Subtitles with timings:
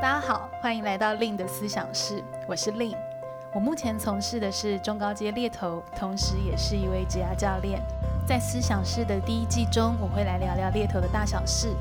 [0.00, 2.96] 大家好，欢迎来到 Lin 的思想室，我是 Lin。
[3.52, 7.82] 我目前从事的是中高阶猎头，同时也是一位职涯教练。
[8.24, 11.74] 在思想室的第一季中，我会来聊聊猎头的大小事，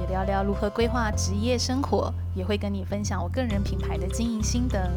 [0.00, 4.90] 也聊聊如何规划职业生活，也会跟你分享我个人品牌的经营心得。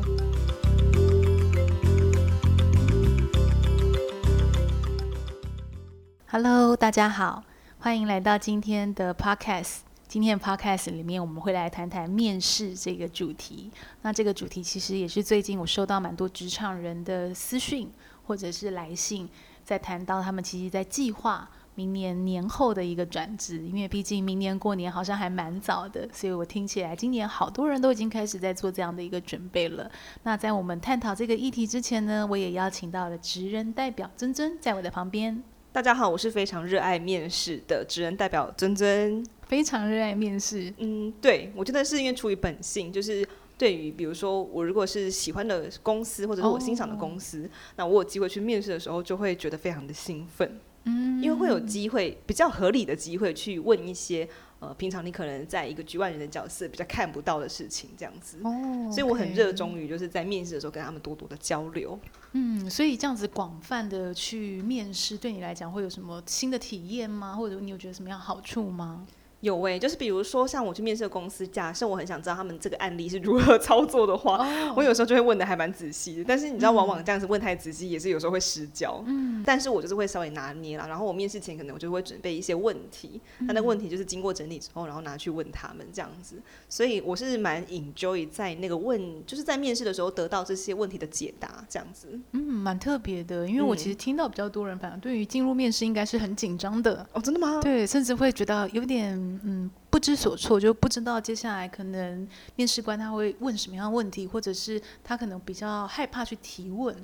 [6.27, 7.43] Hello，大家好，
[7.79, 9.90] 欢迎来到今天的 Podcast。
[10.11, 13.71] 今天的 Podcast 里面，我们会来谈谈面试这个主题。
[14.01, 17.89] 那这个主题其实也是最近我收到蛮多职场人的私讯
[18.25, 19.29] 或者是来信，
[19.63, 29.89] 在谈到他们其实在计划明年年后的一个转职，因为毕竟明年过年好像还蛮早的，所以我听起来今年好多人都已经开始在做这样的一个准备了。
[30.23, 35.41] 那在我们探讨这个议题之前呢，我也邀请到了职人代表尊尊在我的旁边。
[35.71, 39.25] 大家好，我是非常热爱面试的职人代表尊尊。
[39.51, 43.27] 非常热爱面试，嗯，对，我觉得是因为出于本性，就是
[43.57, 54.25] 对于比如说我如果是喜欢的公司或者是我欣赏的公司，哦、那我有机会去面试的时候，就会觉得非常的兴奋，嗯，因为会有机会比较合理的机会去问一些
[54.59, 61.99] 呃平常你可能在一个局外人的角色比较看不到的事情，这样子，哦所以我很热衷于就是在面试的时候跟他们多多的交流，
[62.31, 67.35] 嗯，所以这样子广泛的去面试，对你来讲会有什么新的体验吗？
[67.35, 69.05] 或者你有觉得什么样好处吗？
[69.41, 74.77] 有诶、欸，就是比如说像我去面试的公司，假设我很想知道他们这个案例是如何 操作的话，oh.
[74.77, 76.23] 我有时候就会问的还蛮仔细的。
[76.23, 79.03] 但是你知道，往往这样子问太仔细，也是有时候会失焦。
[79.07, 79.41] 嗯。
[79.43, 86.35] 但是我就是会稍微拿捏啦，然后我面试前可能我就会准备一些问题，那那问题就是经过整理之后，然后拿去问他们这样子。
[86.69, 92.07] 所以我是蛮 enjoy 在那个问，就是在面试的时候得到这些问题的解答这样子。
[92.33, 97.03] 嗯，蛮特别的，因为我其实听到比较多人，反正对于进入面试应该是很紧张的。
[97.13, 97.59] 哦，真的吗？
[97.59, 99.30] 对，甚至会觉得有点。
[99.43, 106.95] 嗯，不知所措，就不知道接下来可能面试官他会问什么样的问题，或者是他可能比较害怕去提问。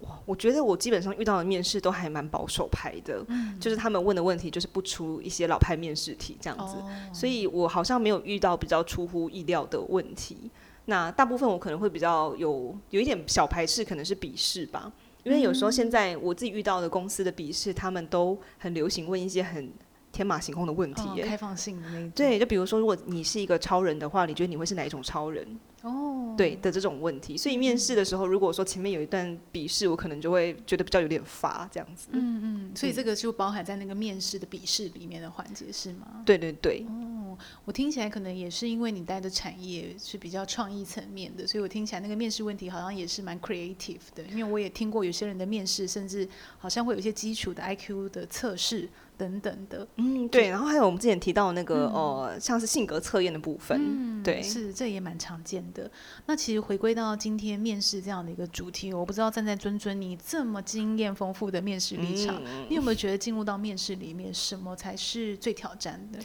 [0.00, 10.50] 哇，我觉得我基本上遇到的面试都还蛮保守派的，嗯，就是他们问的问题就是不出一些老派面试题这样子，哦，所以我好像没有遇到比较出乎意料的问题。
[10.86, 14.92] 那大部分我可能会比较有有一点小排斥，可能是笔试吧，
[15.22, 19.72] 因为有时候现在我自己遇到的公司的笔试，他们都很流行问一些很。
[20.14, 22.10] 天马行空的问题，哦，开放性的那种。
[22.12, 25.44] 对，就比如说，如果你是一个超人的话，你觉得你会是哪一种超人？
[25.82, 32.08] 哦，对的这种问题，所以面试的时候，如果说前面有一段笔试，我可能就会觉得比较有点乏这样子。
[32.12, 36.22] 嗯嗯，所以这个就包含在那个面试的笔试里面的环节是吗？
[36.24, 36.86] 对对对。
[36.88, 37.36] 哦，
[37.66, 44.22] 我听起来可能也是因为你待的产业是比较创意层面的，所以我听起来那个面试问题好像也是蛮 creative 的。
[44.30, 46.26] 因为我也听过有些人的面试，甚至
[46.56, 48.88] 好像会有一些基础的 IQ 的测试。
[49.16, 55.90] 等等的，嗯，对，然后还有我们之前提到的那个，嗯、呃，像是性格测验的部分，嗯、对，是这也蛮常见的。
[56.26, 66.18] 那其实回归到今天面试这样的一个主题，我不知道站在尊尊你这么经验丰富的面试立场，嗯、你有没有觉得进入到面试里面，什么才是最挑战的？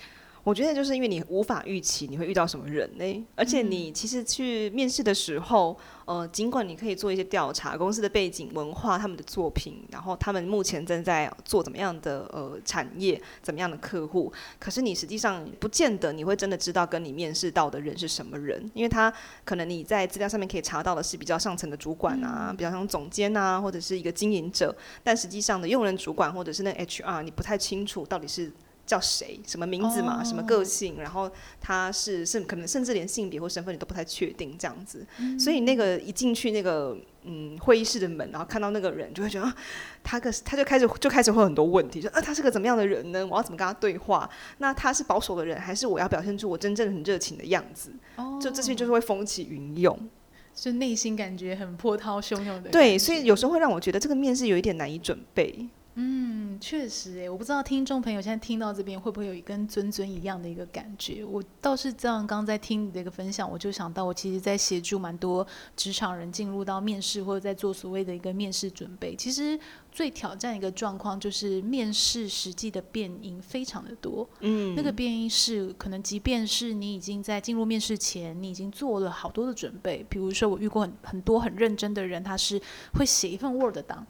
[0.43, 19.13] 我觉得就是因为你无法预期你会遇到什么人呢，而且你其实去面试的时候，呃，尽管你可以做一些调查，公司的背景、文化、他们的作品，然后他们目前正在做怎么样的呃产业、怎么样的客户，可是你实际上不见得你会真的知道跟你面试到的人是什么人，因为他
[19.43, 28.51] 可能你在资料上面可以查到的是比较上层的主管啊，比较像总监啊，或者是一个经营者，但实际上的用人主管或者是那 HR，你不太清楚到底是。
[28.89, 29.39] 叫谁？
[29.45, 30.27] 什么名字嘛？Oh.
[30.27, 30.97] 什么个性？
[30.97, 31.29] 然后
[31.61, 35.05] 他是甚可能甚至连性别或身份你都不太确定这样子。
[35.17, 35.39] Mm hmm.
[35.39, 39.55] 所以那个一进去那个嗯会议室的门，然后看到那个人，就会觉得啊，
[40.03, 43.23] 他个他就开始就开始会有很多问题，说啊他是个怎么样的人呢？
[43.27, 44.27] 我要怎么跟他对话？
[44.57, 48.41] 那他是保守的人，还是我要表现出我真正很热情的样子？Oh.
[48.41, 50.09] 就这些就是会风起云涌，
[50.55, 52.71] 就内心感觉很波涛汹涌的。
[52.71, 55.69] 对，所以有时候会让我觉得这个面试有一点难以准备。
[56.01, 61.25] 嗯，确实诶，我不知道听众朋友现在听到这边会不会有跟尊尊一样的一个感觉。
[61.25, 65.45] 我倒是这样，刚刚在听你的一个分享，我就想到，我其实在协助蛮多
[65.75, 69.13] 职场人进入到面试或者在做所谓的一个面试准备。
[69.13, 69.59] 其实
[69.91, 74.25] 最挑战一个状况就是面试实际的变因非常的多。
[74.39, 80.05] 嗯，那个变因是可能，即便是你已经在进入面试前，你已经做了好多的准备。
[80.09, 82.61] 比如说，我遇过很很多很认真的人，他是
[82.93, 84.07] 会写一份 Word 档。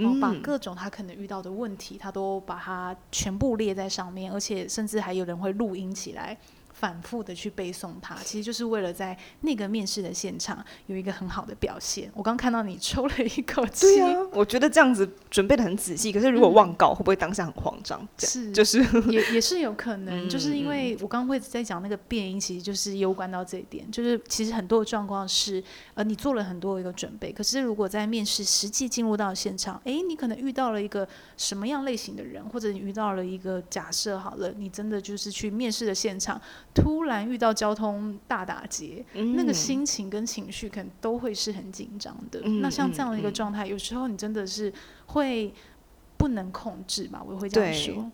[0.00, 6.36] 然后把各种他可能遇到的问题，他都把它全部列在上面，而且甚至还有人会录音起来，
[6.80, 12.10] 反复的去背诵它，其实就是为了在那个面试的现场有一个很好的表现。
[12.14, 16.10] 我刚看到你抽了一口气，对啊，我觉得这样子准备的很仔细。
[16.10, 18.08] 可是如果忘稿，嗯、会不会当下很慌张？
[18.16, 18.78] 是，就是
[19.10, 23.90] 也也是有可能，就是因为我刚刚会在讲那个变音，其实就是攸关到这一点。
[23.90, 25.62] 就是其实很多的状况是，
[25.92, 31.06] 呃，你做了很多一个准备，可是如果在面试实际进入到现场，哎，你可能遇到了一个
[31.36, 36.40] 什么样类型的人，或者你遇到了一个假设好了，你真的就是去面试的现场。
[36.74, 42.40] 突然遇到交通大打劫，嗯、那个心情跟情绪可能都会是很紧张的。
[42.44, 44.72] 嗯、那像这样的一个状态，嗯、有时候你真的是
[45.06, 45.52] 会
[46.16, 47.22] 不能控制吧？
[47.26, 48.10] 我会这样说。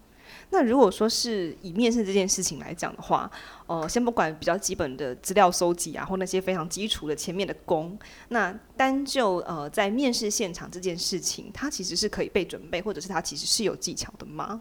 [0.50, 3.30] 那如果说是以面试这件事情来讲的话，
[3.66, 7.96] 呃，先不管比较基本的资料搜集啊，或那些非常基础的前面的功，
[8.28, 14.60] 那单就呃在面试现场这件事情，它其实是可以被准备，或者是它其实是有技巧的吗？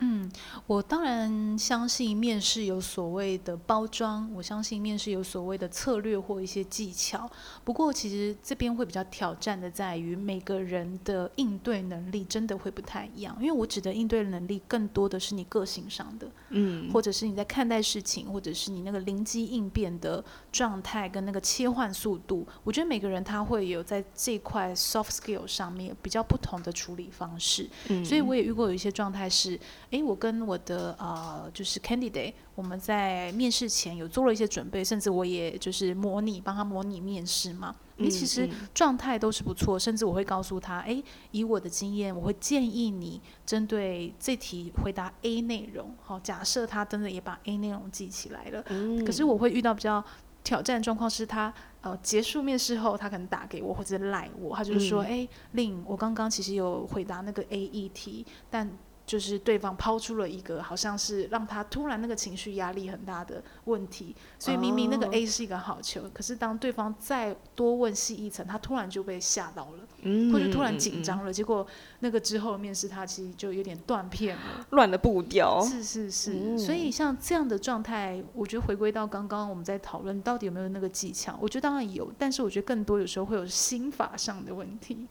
[0.00, 0.30] 嗯，
[0.66, 7.26] 我当然相信面试有所谓的包装，我相信面试有所谓的策略或一些技巧。
[7.64, 13.34] 不过，其实这边会比较挑战的在于每个人的应对能力真的会不太一样。
[13.40, 20.22] 因为我指的应对能力更多的是你个性上的，嗯，或者是你在看待事情，或者是你那个灵机应变的
[20.52, 22.46] 状态跟那个切换速度。
[22.64, 27.66] 我觉得每个人他会有在这块 soft skill 上面比较不同的处理方式。
[27.88, 29.58] 嗯，所以我也遇过有一些状态是。
[29.90, 37.74] 诶，我跟我的呃，就是 candidate，我们在面试前有做了一些准备，甚至我也就是模拟帮他模拟面试嘛。
[37.98, 45.94] 诶，其实状态都是不错，甚至我会告诉他，诶，以我的经验，我会建议你针对这题回答 A 内容。
[46.02, 48.62] 好，假设他真的也把 A 内容记起来了，
[49.04, 50.04] 可是我会遇到比较
[50.44, 58.70] 挑战的状况是他呃结束面试后，他可能打给我或者赖我，他就是说，诶，Lin，我刚刚其实有回答那个 A 议题，但
[59.06, 71.64] 就是对方抛出了一个好像是让他突然那个情绪压力很大的问题，所以明明那个 A 是一个好球，可是当对方再多问细一层，他突然就被吓到了，或者突然紧张了，结果
[72.00, 75.64] 那个之后面试他其实就有点断片了，乱了步调。
[75.64, 85.06] 是是是，所以像这样的状态，我觉得回归到刚刚我们在讨论到底有没有那个技巧，我觉得当然有，但是我觉得更多有时候会有心法上的问题。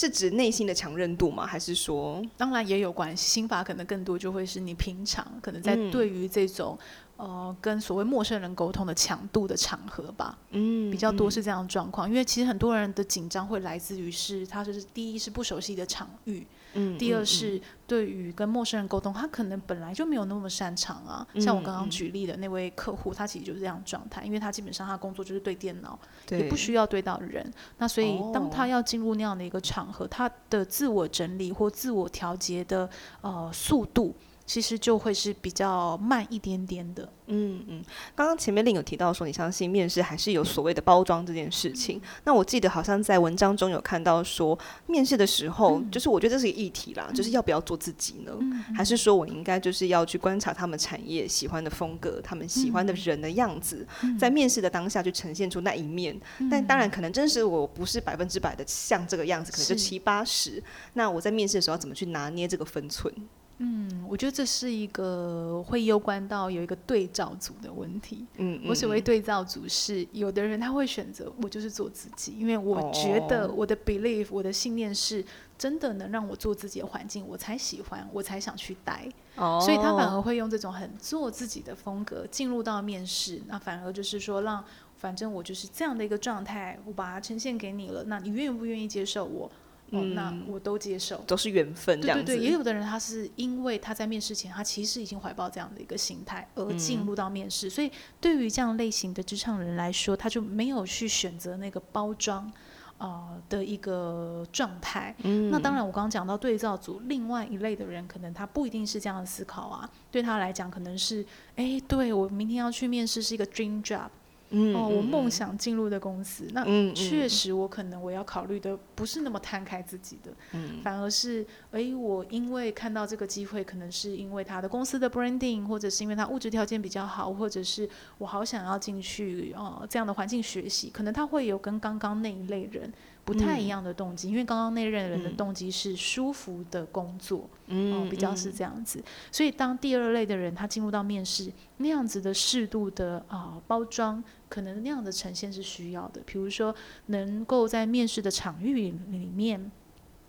[0.00, 1.46] 是指内心的强韧度吗？
[1.46, 3.26] 还是说，当然也有关系。
[3.28, 6.78] 心法可能更多就会是你平常可能在对于这种、
[7.18, 12.08] 嗯、呃跟所谓陌生人沟通的强度的场合吧，嗯，比较多是这样的状况。
[12.08, 16.46] 嗯、因为其实很多人的紧张会来自于是他就是第一是不熟悉的场域。
[16.74, 21.26] 嗯，第二是对于跟陌生人沟通，他可能本来就没有那么擅长啊。
[21.32, 25.98] 嗯、像我刚刚举例的那位客户，他其实就是这样状态，因为他基本上他工作就是对电脑，
[26.30, 27.44] 也不需要对到人。
[27.78, 32.88] 那所以当他要进入那样的一个场合，他的自我整理或自我调节的
[33.20, 34.14] 呃速度。
[34.50, 37.08] 其实就会是比较慢一点点的。
[37.26, 37.84] 嗯嗯，
[38.16, 41.98] 刚刚前面 Lin 有提到说，你相信面试还是有所谓的包装这件事情。
[41.98, 44.58] 嗯、那我记得好像在文章中有看到说，
[44.88, 48.32] 面试的时候，嗯、就是我觉得这是一个议题啦，嗯、就是要不要做自己呢？
[48.40, 56.20] 嗯、还是说我应该就是要去观察他们产业喜欢的风格，他们喜欢的人的样子，嗯、在面试的当下去呈现出那一面。
[56.38, 60.60] 嗯、但当然，可能真实我不是百分之百的像这个样子，可能就七八十。
[60.94, 63.14] 那我在面试的时候要怎么去拿捏这个分寸？
[63.62, 68.24] 嗯，我觉得这是一个会攸关到有一个对照组的问题。
[68.38, 75.22] 嗯，我所谓对照组是，有的人他会选择我就是做自己，因为我觉得我的 belief，我的信念是
[75.58, 79.06] 真的能让我做自己的环境，我才喜欢，我才想去待。
[79.36, 84.64] 哦，所以他反而会用这种很做自己的风格进入到面试，那反而就是说让，
[84.96, 89.50] 反正我就是这样的一个状态，我把它呈现给你了，那你愿不愿意接受我？
[89.90, 92.24] 哦，那我都接受，都是缘分这样子。
[92.24, 102.50] 对对对，也有的人他是因为他在面试前，他其实已经怀抱这样的一个心态而进入到面试，嗯、所以对于这样类型的职场人来说，他就没有去选择那个包装
[102.98, 105.14] 呃的一个状态。
[105.24, 114.08] 嗯、那当然，我刚刚讲到对照组另外一类的人，可能他不一定是这样的思考啊，对他来讲，可能是哎，对我明天要去面试是一个 dream job。
[114.50, 127.88] 嗯，哦，我梦想进入的公司，嗯、那确实我可能我要考虑的不是那么摊开自己的，嗯、反而是，哎，我因为看到这个机会，可能是因为他的公司的 branding，或者是因为他物质条件比较好，或者是
[128.18, 132.92] 我好想要进去哦这样的环境学习，可能他会有跟刚刚那一类人。
[133.24, 138.98] 不太一样的动机，嗯、因为刚刚那任人的动机是舒服的工作，嗯，哦、比较是这样子。
[138.98, 146.20] 嗯、所以当第二类的人他进入到面试，那样子的适度的啊、呃、包装，可能那样的呈现是需要的。
[146.26, 146.74] 比如说，
[147.06, 148.92] 能够在面试的场域里
[149.34, 149.70] 面，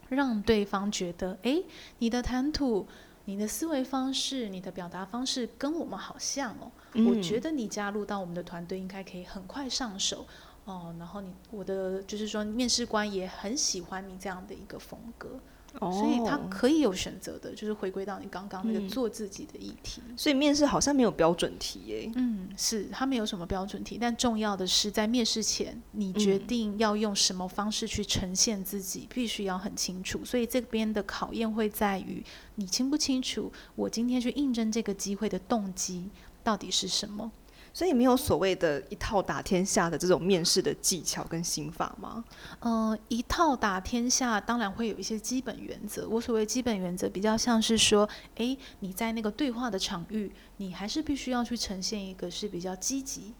[0.10, 1.62] 让对方觉得，哎，
[2.00, 2.88] 你的谈吐。
[3.25, 10.25] 你的思维方式、你的表达方式跟我们好像哦，嗯、我觉得你加入到我们的团队应该可以很快上手
[10.65, 10.96] 哦。
[11.00, 15.39] 然后你我的就是说，面试官也很喜欢你这样的一个风格。
[15.80, 20.01] Oh, 所以他可以有选择的，就是回归到你刚刚那个做自己的议题。
[20.06, 22.12] 嗯、所以面试好像没有标准题耶。
[22.15, 30.25] 嗯，是，他没有什么标准题，但重要的是在面试前，你决定要用什么方式去呈现自己，嗯、必须要很清楚。
[30.25, 32.22] 所以这边的考验会在于
[32.56, 36.10] 你清不清楚，我今天去应征这个机会的动机
[36.44, 37.32] 到底是什么。
[37.74, 42.24] 所以没有所谓的一套打天下的这种面试的技巧跟心法吗？
[42.60, 46.08] 嗯，一套打天下当然会有一些基本原则。
[46.10, 53.34] 我所谓基本原则，比较像是说，诶，你在那个对话的场域，你还是必须要去呈现一个是比较积极。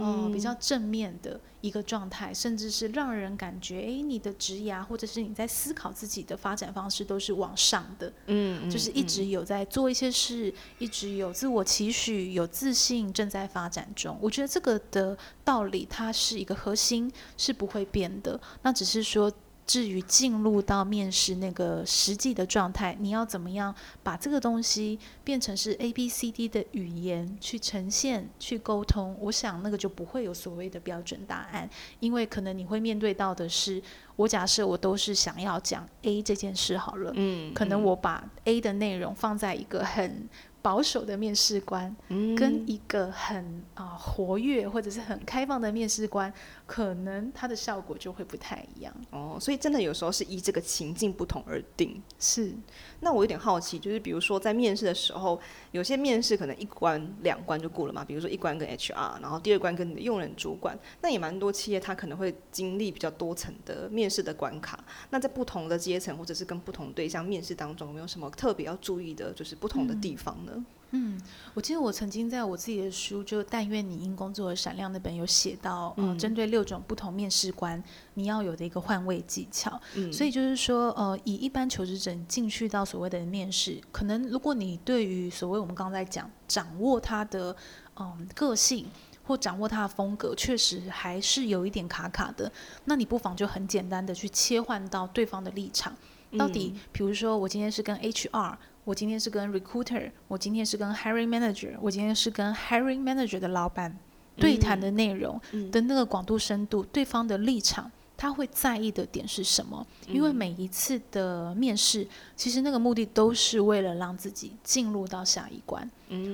[0.00, 14.18] 哦、呃，比较正面的一个状态，甚至是让人感觉，哎，你的职涯或者是你在思考自己的发展方式都是往上的，嗯，就是一直有在做一些事，一直有自我期许，有自信，正在发展中。
[14.20, 18.40] 我觉得这个的道理，它是一个核心，是不会变的。
[18.62, 19.32] 那只是说。
[19.70, 23.72] 至于进入到面试那个实际的状态，你要怎么样
[24.02, 29.16] 把这个东西变成是 A B C D 的语言去呈现、去沟通？
[29.20, 33.80] 我想那个就不会有所谓的标准答案，因为可能你会面对到的是，
[34.16, 40.28] 我假设我都是想要讲 A 这件事好了，嗯，可能我把 A 的内容放在一个很。
[40.62, 41.94] 保守的面试官
[42.36, 46.32] 跟一个很啊、呃、活跃或者是很开放的面试官，
[46.66, 48.94] 可能它的效果就会不太一样。
[49.10, 52.02] 哦，所以真的有时候是依这个情境不同而定。
[52.18, 52.52] 是。
[53.00, 55.40] 那我有点好奇，就是比如说在面试的时候，
[55.70, 60.78] 有些面试可能一关两关就过了嘛，比如说一关跟 HR，然后第二关跟你的用人主管。
[61.00, 64.84] 那也蛮多企业它可能会经历比较多层的面试的关卡。
[65.08, 70.48] 那在不同的阶层或者是跟不同对象面试当中，有没有什么特别要注意的，就是不同的地方呢？
[70.48, 70.49] 嗯
[70.92, 71.20] 嗯，
[71.54, 77.82] 我记得我曾经在我自己的书就《但愿你因工作而闪亮》那本有写到，呃，针对六种不同面试官
[78.14, 79.80] 你要有的一个换位技巧。
[79.94, 87.54] 嗯，所以就是说，呃，以一般求职者进去到所谓的面试，可能如果你对于所谓我们刚才讲掌握他的
[87.94, 88.86] 嗯、呃、个性
[89.24, 92.50] 或掌握他的风格，确实还是有一点卡卡的，
[92.86, 95.94] 那你不妨就很简单的去切换到对方的立场。
[96.38, 98.56] 到底，比如说我今天是跟 HR。
[98.82, 103.94] 我今天是跟 recruiter，我今天是跟 hiring manager，我今天是跟 hiring manager 的老板
[104.36, 105.38] 对谈的内容
[105.70, 109.86] 的那个广度深度，对方的立场，他会在意的点是什么？
[110.08, 115.88] 因为每一次的面试，其实那个目的都是为了让自己进入到下一关。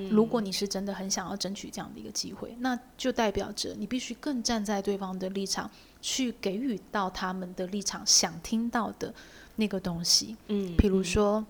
[0.09, 5.69] 如果你是真的很想要争取这样的一个机会，那就代表着你必须更站在对方的立场，
[6.01, 9.13] 去给予到他们的立场想听到的
[9.57, 10.37] 那个东西。
[10.47, 11.45] 嗯，比如说。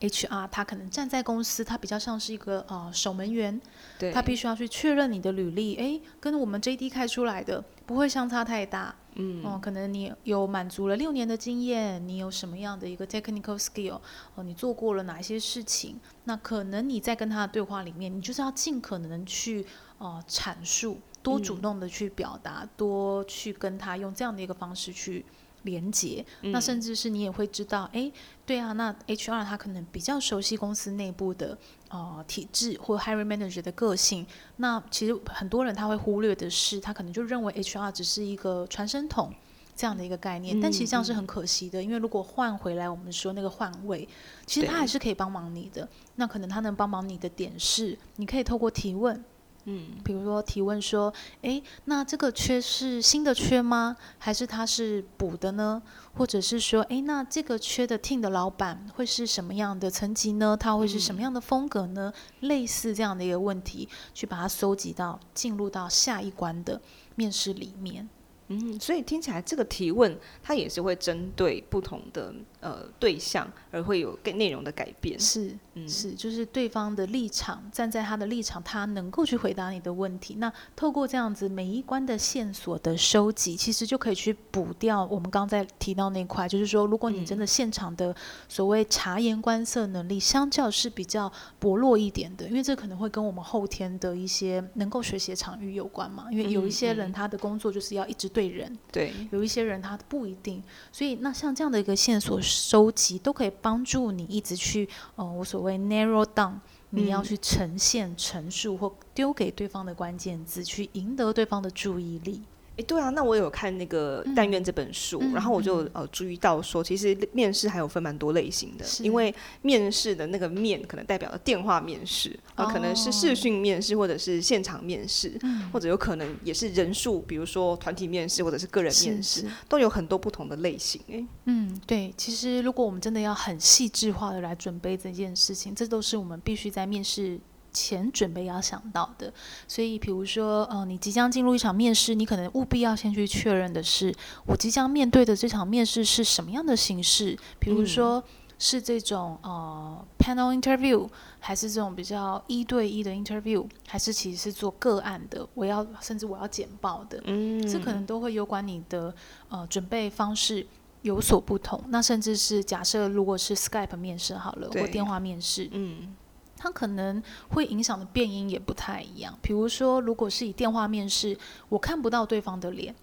[0.00, 3.60] HR 他可能站在公司，他比较像是一个呃守门员，
[3.98, 14.00] 对，他必须要去确认你的履历，诶，跟我们 JD 开出来的不会相差太大，嗯，哦、呃，可能你有满足了六年的经验，你有什么样的一个 technical skill，哦、
[14.36, 15.98] 呃，你做过了哪些事情？
[16.22, 19.66] 那可能你在跟他的对话里面，你就是要尽可能去
[19.98, 25.24] 呃阐述，多主动的去表达，嗯、多去跟他用这样的一个方式去。
[25.68, 28.12] 连接，那甚至是你也会知道，哎、嗯，
[28.46, 31.56] 对啊，那 HR 他可能比较熟悉公司内部的
[31.90, 34.26] 呃体制或 hiring manager 的个性。
[34.56, 39.32] 那其实很多人他会忽略的是，他可能就认为 HR 只是一个传声筒
[39.76, 44.08] 这样的一个概念，嗯、但其实这样是很可惜的，因为如果换回来，我们说那个换位，
[44.46, 45.88] 其实他还是可以帮忙你的。
[46.16, 49.22] 那可能他能帮忙你的点是，你可以透过提问。
[49.70, 53.94] 嗯，比如说提问说，诶，那这个缺是新的缺吗？
[54.16, 55.82] 还是他是补的呢？
[56.14, 60.56] 或者是说，诶，那这个缺的 team 的老板会是什么样的层级呢？
[60.58, 62.10] 他会是什么样的风格呢？
[62.40, 66.80] 嗯、类似这样的一个问题，去把它搜集到进入到下一关的
[67.14, 68.08] 面试里面。
[68.50, 75.18] 嗯，所以听起来这个提问，它也是会针对不同的呃对象而会有更内容的改变。
[75.18, 80.36] 是，嗯，是，就是对方的立场，站在他的立场，他能够去回答你的问题。
[80.36, 88.14] 那透过这样子每一关的线索的收集，其实就可以去补掉我们刚才提到那块，就是说，如果你真的现场的
[88.48, 96.26] 所谓察言观色能力，相较是比较薄弱一点的，因为这可能会跟我们后天的一些能够学习的场域有关嘛。
[96.30, 98.28] 因为有一些人他的工作就是要一直。
[98.28, 100.62] 对人，对，有一些人他不一定，
[100.92, 106.54] 所以那像这样的一个线索收集，都可以帮助你一直去，呃，我所谓 narrow down，
[106.90, 112.42] 你要去呈现、陈述或丢给对方的关键字，去赢得对方的注意力。
[112.78, 131.00] 哎，对啊，那我有看那个《但愿》这本书，嗯、然后我就呃注意到说，其实面试还有分蛮多类型的，因为面试的那个面可能代表了电话面试，啊、哦，可能是视讯面试，或者是现场面试，嗯、或者有可能也是人数，比如说团体面试或者是个人面试，都有很多不同的类型。
[131.10, 137.40] 哎，嗯，对，其实如果我们真的要很细致化的来准备这件事情，这都是我们必须在面试
[137.72, 139.32] 前准备要想到的，
[139.66, 144.14] 所以比如说，呃，你即将进入一场面试，你可能务必要先去确认的是，
[144.46, 147.38] 我即将面对的这场面试是什么样的形式？
[147.58, 148.22] 比如说，
[148.58, 151.08] 是这种呃 panel interview，
[151.38, 155.46] 还是这种比较一对一的 interview，还是其实是做个案的？
[155.54, 159.14] 我要甚至我要简报的，嗯，这可能都会有关你的
[159.48, 160.66] 呃准备方式
[161.02, 161.80] 有所不同。
[161.88, 166.16] 那甚至是假设如果是 Skype 面试好了，或电话面试，嗯。
[166.58, 169.32] 它可能会影响的变音也不太一样。
[169.40, 171.38] 比如说，如果是以电话面试，
[171.68, 172.94] 我看不到对方的脸，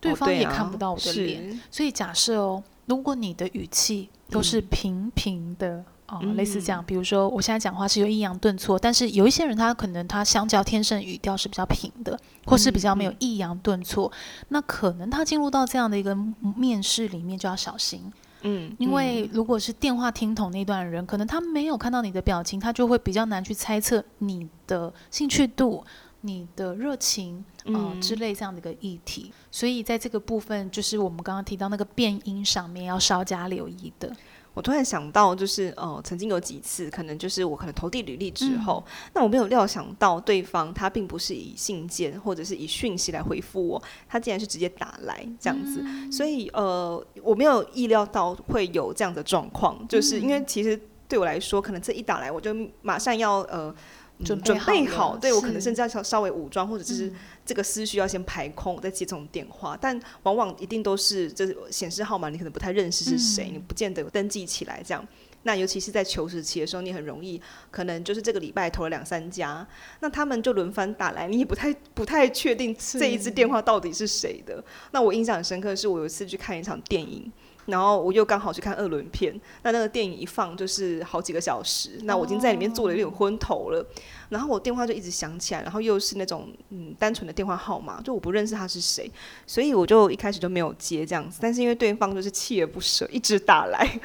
[0.00, 16.14] 对方也看不到我的脸，哦啊、所以假设哦，如果你的语气都是平平的、嗯、哦，类似这样，比如说我现在讲话是有抑扬顿挫，但是有一些人他可能他相较天生语调是比较平的，或是比较没有抑扬顿挫，嗯、那可能他进入到这样的一个
[16.56, 18.12] 面试里面就要小心。
[18.44, 25.84] 嗯，因为如果是电话听筒那段人，可能他没有看到你的表情，他就会比较难去猜测你的兴趣度、
[26.20, 29.32] 你的热情啊、之类这样的一个议题。
[29.50, 34.14] 所以在这个部分，就是我们刚刚提到那个变音上面要稍加留意的。
[34.54, 53.74] 我突然想到，就是哦、呃，曾经有几次，可能就是我可能投递履历之后，嗯、那我没有料想到对方他并不是以信件或者是以讯息来回复我，他竟然是直接打来这样子，嗯、所以呃，我没有意料到会有这样的状况，就是因为其实对我来说，可能这一打来，我就马上要呃。
[54.22, 57.12] 准准备好，对，我可能甚至要稍稍微武装，或者就是
[57.44, 59.76] 这个思绪要先排空，再接这种电话。
[59.80, 65.04] 但往往一定都是就是显示号码，你可能不太认识是谁，你不见得有登记起来这样。
[65.42, 67.38] 那尤其是在求职期的时候，你很容易
[67.70, 69.66] 可能就是这个礼拜投了两三家，
[70.00, 74.62] 那他们就轮番打来，你也不太不太确定这一支电话到底是谁的。
[74.92, 77.30] 那我印象很深刻的是，我有一次去看一场电影。
[77.66, 83.84] 然后我又刚好去看二轮片，那那个电影一放就是好几个小时，那我已经在里面坐得有点昏头了。
[84.30, 89.10] 然后我电话就一直响起来，然后又是那种嗯单纯的电话号码，就我不认识他是谁，
[89.46, 91.38] 所以我就一开始就没有接这样子。
[91.40, 94.00] 但是因为对方就是锲而不舍，一直打来。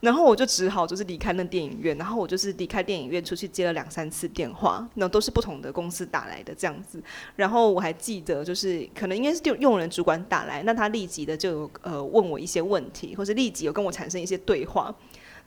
[0.00, 7.02] 然后我就只好就是离开那电影院，然后我就是离开电影院出去接了两三次电话，那都是不同的公司打来的这样子。
[7.34, 14.94] 然后我还记得，就是可能应该是用用人主管打来，那他立即的就有呃问我一些问题，或是立即有跟我产生一些对话。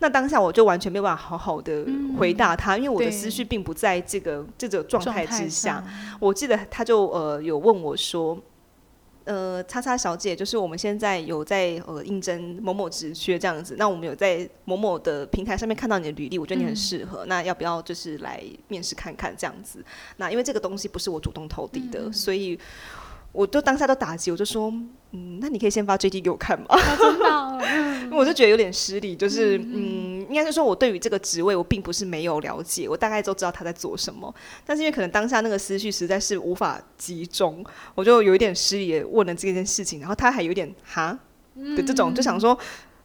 [0.00, 1.86] 那当下我就完全没有办法好好的
[2.18, 5.82] 回答他，嗯、因为我的思绪并不在这个这个状态之下。
[6.20, 8.38] 我记得他就呃有问我说。
[9.24, 19.84] 呃，叉叉小姐，就是我们现在有在呃应征某某职缺这样子，那我们有在某某的平台上面看到你的履历，我觉得你很适合，嗯、那要不要就是来面试看看这样子？
[20.16, 22.58] 那因为这个东西不是我主动投递的，嗯、所以。
[23.32, 24.70] 我就当下都打击，我就说，
[25.12, 26.66] 嗯，那你可以先发 JD 给我看吗？
[26.98, 34.32] 真的， 我就觉得有点失礼，就是，嗯，应该是说我对于这个职位我并不是没有了解，我大概都知道他在做什么，
[34.66, 37.64] 但是因为可能当下那个思绪实在是无法集中，
[37.94, 41.18] 我就有一点失礼问了这件事情，然后他还有点哈
[41.76, 42.56] 的这种，就想说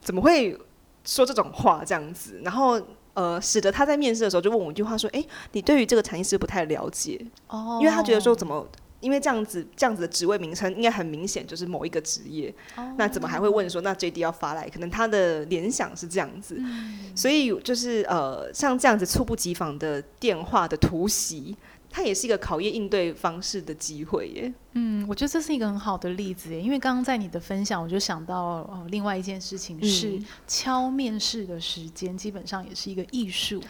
[0.01, 0.57] 怎么会
[1.05, 2.77] 说这种话这样子，然后
[3.13, 7.25] 呃，使得他在面试的时候就问我一句话说，哎，你对于这个产业是不太了解？
[7.47, 8.67] 哦，因为他觉得说怎么。
[8.99, 14.67] 因为这样子，这样子的职位名称应该很明显就是某一个职业，oh, 那怎么还会问说那 JD 要发来？
[14.69, 21.55] 可能他的联想是这样子，嗯、所以就是呃，像这样子猝不及防的电话的突袭，
[21.89, 24.53] 它也是一个考验应对方式的机会耶。
[24.73, 33.61] 嗯，我觉得这是一个很好的例子耶，因为刚刚在你的分享，我就想到呃，另外一件事情是敲面试的时间，基本上也是一个艺术。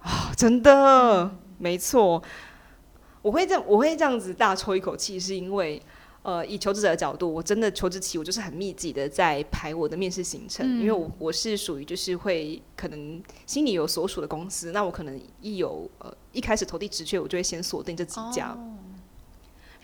[0.00, 2.22] 啊、哦，真的，嗯、没错。
[3.24, 5.80] 我会这样，我会这样子大抽一口气，是因为，
[6.20, 18.50] 呃，以求职者的角度，我真的求职期我就是很密集的在排我的面试行程，嗯、因为我我是属于就是会可能心里有所属的公司，那我可能一有呃一开始投递职缺，我就会先锁定这几家。
[18.50, 18.76] 哦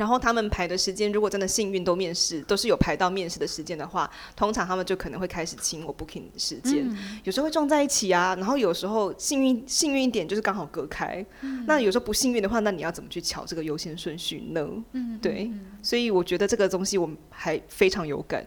[0.00, 8.34] 然后他们排的时间，如果真的幸运都面试，都是有排到面试的时间的话，通常他们就可能会开始清我 booking 时间，嗯、有时候会撞在一起啊。
[8.36, 11.22] 然后有时候幸运幸运一点就是刚好隔开。
[11.42, 14.66] 嗯、那有时候不幸运的话，那你要怎么去瞧这个优先顺序呢？
[14.92, 15.50] 嗯，对。
[15.52, 18.42] 嗯、所以我觉得这个东西我们还非常有感。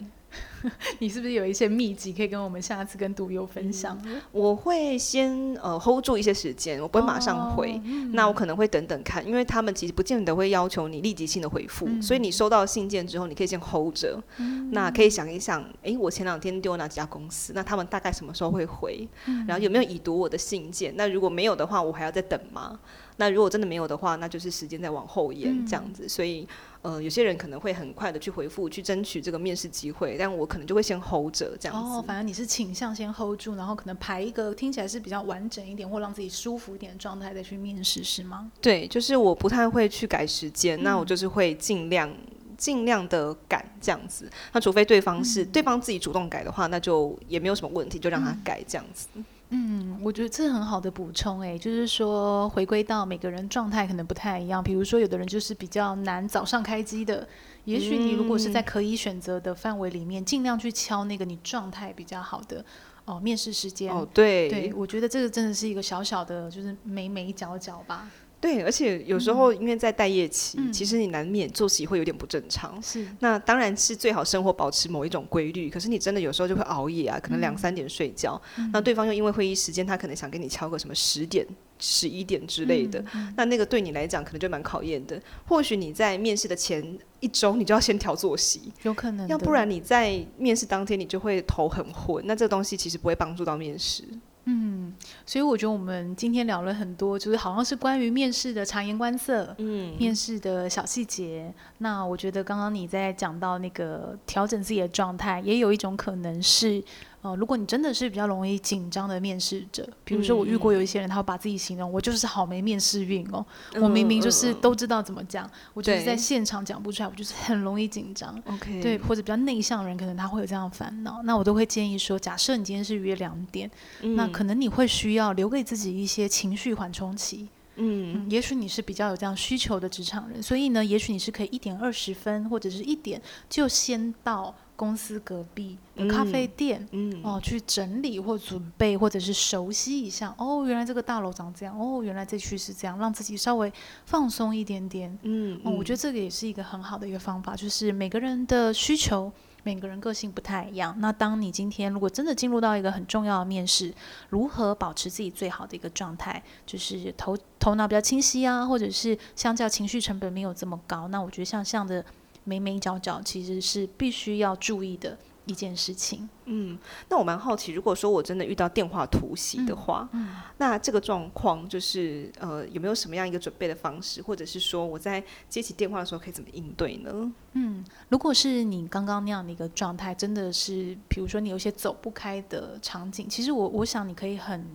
[1.00, 4.00] 你是不是有一些秘籍可以跟我们下次跟读友分享？
[4.06, 17.52] 嗯、我会先呃 hold 住一些时间，我不会马上回，哦嗯、那我可能会等等看，因为他们其实不见得会要求你立即性的回复，嗯、所以你收到信件之后，你可以先 hold 着，嗯、那可以想一想，诶，我前两天丢哪几家公司？
[17.54, 19.08] 那他们大概什么时候会回？
[19.26, 20.94] 嗯、然后有没有已读我的信件？
[20.96, 22.80] 那如果没有的话，我还要再等吗？
[23.18, 26.48] 那如果真的没有的话，那就是时间再往后延这样子，嗯、所以。
[26.84, 31.96] 呃，有些人可能会很快的去回复，去争取这个面试机会，但我可能就会先 hold 着这样子。
[31.96, 38.52] 哦，反正你是倾向先 hold 住，然后可能排一个听起来是比较完整一点，或让自己舒服一点的状态再去面试，是吗？
[38.62, 42.14] 对，就是我不太会去改时间，嗯、那我就是会尽量
[42.58, 44.30] 尽量的改这样子。
[44.52, 49.08] 那除非对方是、嗯、对方自己主动改的话，那就也没有什么问题，就让他改这样子。
[49.14, 49.24] 嗯
[49.56, 54.64] 嗯，我觉得这很好的补充诶，就是说回归到每个人状态可能不太一样。
[54.64, 57.28] 比如说，有的人就是比较难早上开机的，
[57.66, 62.66] 也许你如果是在可以选择的范围里面，嗯、尽量去敲那个你状态比较好的
[63.06, 63.94] 哦面试时间。
[63.94, 68.10] 哦，对，对，我觉得这个真的是一个小小的，就是眉眉角角吧。
[68.44, 72.78] 对，而且有时候因为在待业期，嗯、其实你难免作息会有点不正常。
[72.84, 75.70] 是，那当然是最好生活保持某一种规律。
[75.70, 78.40] 可是你真的有时候就会熬夜啊，可能两三点睡觉。
[78.58, 81.48] 嗯、那对方又因为会议时间，他可能想跟你敲个什么十点、
[81.80, 83.02] 十一点之类的。
[83.38, 85.18] 那那个对你来讲可能就蛮考验的。
[85.48, 86.84] 或许你在面试的前
[87.22, 89.26] 一周，你就要先调作息，有可能。
[89.30, 92.22] 要不然你在面试当天，你就会头很昏。
[92.28, 94.04] 那这个东西其实不会帮助到面试。
[94.46, 94.94] 嗯，
[95.26, 101.54] 所以我觉得我们今天聊了很多，就是好像是关于面试的察言观色，嗯，面试的小细节。
[101.78, 106.84] 那我觉得刚刚你在讲到那个调整自己的状态，也有一种可能是。
[107.24, 118.38] 哦，如果你真的是比较容易紧张的面试者，比如说我遇过有一些人，他会把自己形容、嗯、我就是好没面试运哦，嗯、我明明就是都知道怎么讲，嗯、我就是在现场讲不出来，我就是很容易紧张。
[118.46, 121.24] OK，对，或者比较内向的人，可能他会有这样的烦恼。
[121.24, 127.48] 那我都会建议说，假设你今天是约两点，嗯、那可能你会需要留给自己一些情绪缓冲期。
[127.78, 134.54] 嗯，嗯，也许你是比较有这样需求的职场人，所以呢，也许你是可以一点二十分或者是一点就先到。
[134.84, 140.36] 公司隔壁的咖啡店，嗯嗯、哦，去整理或准备，或者是熟悉一下。
[140.38, 141.74] 哦，原来这个大楼长这样。
[141.80, 143.72] 哦，原来这区是这样，让自己稍微
[144.06, 145.18] 放松一点点。
[145.22, 149.32] 嗯，哦，我觉得这个也是一个很好的一个方法，就是每个人的需求，
[149.64, 150.94] 每个人个性不太一样。
[151.00, 153.94] 那当你今天如果真的进入到一个很重要的面试，
[154.28, 161.08] 如何保持自己最好的一个状态，就是头头脑比较清晰啊，或者是相较情绪成本没有这么高。
[161.08, 162.04] 那我觉得像这样的。
[162.44, 166.28] 眉眉角角其实是必须要注意的一件事情。
[166.46, 166.78] 嗯，
[167.10, 177.32] 那我蛮好奇，如果说我真的遇到电话突袭的话，嗯嗯、那这个状况就是呃，有没有什么样一个准备的方式，或者是说我在接起电话的时候可以怎么应对呢？
[177.54, 184.66] 嗯，如果是你刚刚那样的一个状态，真的是，比如说你有些走不开的场景，其实我我想你可以很。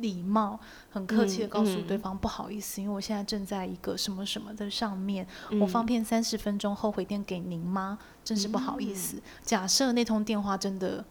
[0.00, 0.58] 礼貌，
[0.90, 7.98] 很客气的告诉对方、嗯嗯、不好意思，因为我现在正在一个什么什么的上面，嗯、我方便三十分钟后回电给您吗？
[8.24, 9.16] 真是不好意思。
[9.16, 11.04] 嗯、假设那通电话真的。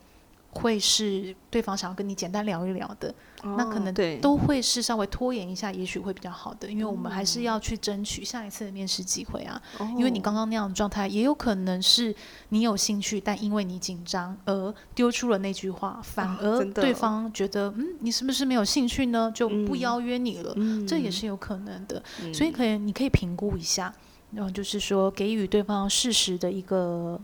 [0.58, 3.10] 会是对方想要跟你简单聊一聊的，
[3.44, 9.62] 哦、那可能都会是稍微拖延一下，也许会比较好的，因为我们还是要去争取下一次的面试机会啊。
[9.80, 12.16] 哦、因为你刚刚那样的状态，也有可能是
[12.50, 19.32] 你有兴趣，但因为你紧张而丢出了那句话，反而对方觉得，哦、嗯，你是不是没有兴趣呢？
[19.34, 22.02] 就不邀约你了，嗯、这也是有可能的。
[22.24, 23.94] 嗯、所以可以，你可以评估一下，
[24.32, 27.20] 然后就是说给予对方适时的一个。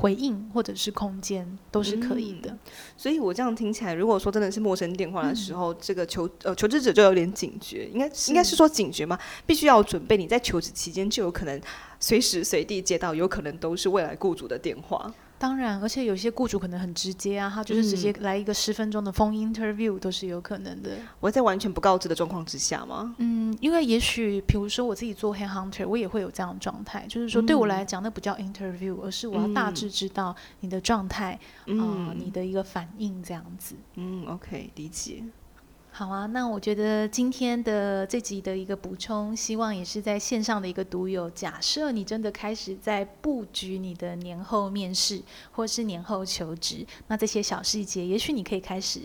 [0.00, 2.58] 回应或者是空间都是可以的，嗯，
[2.96, 9.18] 所以我这样听起来，如果说真的是陌生电话的时候，嗯、这个求呃求职者就有点警觉，应该应该是说警觉吗？
[9.44, 11.60] 必须要准备，你在求职期间就有可能
[11.98, 15.12] 随时随地接到，有可能都是未来雇主的电话。
[15.40, 20.90] 当然，而且有些雇主可能很直接啊，他就是直接来一个十分钟的 phone interview 都是有可能的。
[21.18, 23.14] 我在完全不告知的状况之下吗？
[23.16, 33.74] 嗯，因为也许，比如说我自己做 head hunter，我也会有这样的状态，就是说对我来讲，那不叫 interview，而是我要大致知道你的状态，啊、嗯呃，你的一个反应这样子。
[33.94, 35.24] 嗯，OK，理解。
[36.00, 45.20] 好啊，那我觉得今天的这集的一个补充，希望也是在线上的一个读友，假设你真的开始在布局你的年后面试
[45.52, 49.00] 或是年后求职，那这些小细节，也许你可以开始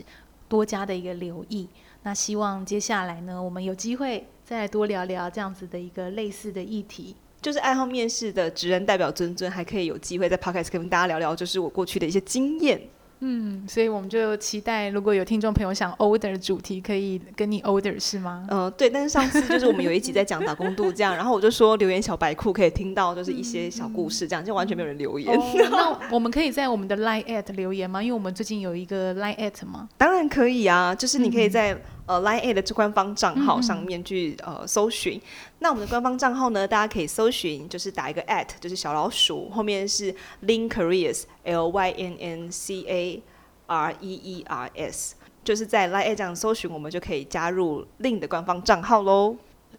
[0.48, 1.68] 多加的一个留意。
[2.02, 12.80] 那希望接下来呢，我们有机会再来多聊聊这样子的一个类似的议题，就是爱好面试的职人代表尊尊，还可以有机会在 Podcast 跟大家聊聊，就是我过去的一些经验。
[13.20, 18.46] 嗯，所以我们就期待，如果有听众朋友想 order 主题，可以跟你 order 是吗？
[18.50, 18.90] 嗯、呃，对。
[18.90, 25.34] 但是上次就是我们有一集在讲打工度假，然后我就说留言小白裤可以听到就是一些小故事，这样、嗯、就完全没有人留言。
[25.34, 28.02] 哦、那我们可以在 我们的 line at 留言吗？
[28.02, 29.88] 因为我们最近有一个 line at 吗？
[29.96, 35.20] 当然可以啊，就是你可以在、嗯、呃 line at 的官方账号上面去、嗯、呃搜寻。
[35.58, 40.14] 那我们的官方账号呢，大家可以搜寻，就是打一个 at，就是小老鼠后面是
[40.44, 43.22] Lynn Careers L Y N N C A
[43.66, 49.36] R E E R S，就是在 Line A 这样搜寻，我们就可以加入 Lynn 的官方账号喽。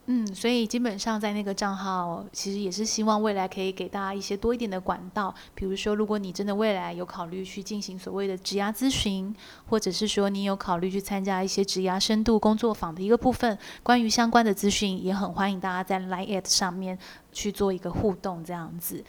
[0.10, 5.36] 嗯，所以基本上在那个账号，其实也是希望未来可以给大家一些多一点的管道。
[5.54, 9.36] 比如说，如果你真的未来有考虑去进行所谓的职涯咨询，
[9.70, 16.98] 或者是说你有考虑去参加一些职涯深度工作坊的一个部分，关于相关的资讯，也很欢迎大家在 Line 上面
[17.34, 19.04] 去做一个互动，这样子。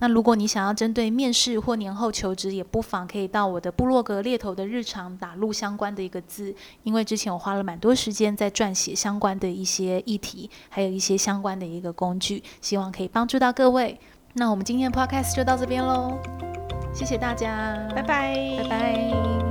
[0.00, 14.00] 那如果你想要针对面试或年后求职，也不妨可以到我的部落格猎头的日常打入相关的一个字，因为之前我花了蛮多时间在撰写相关的一些议题，还有一些相关的一个工具，希望可以帮助到各位。
[14.32, 16.18] 那我们今天的 podcast 就到这边喽，
[16.94, 19.49] 谢谢大家，拜拜，拜拜。